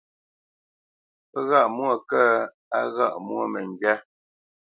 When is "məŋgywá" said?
3.53-3.93